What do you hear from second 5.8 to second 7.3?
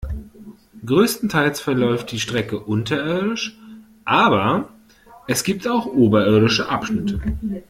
oberirdische Abschnitte.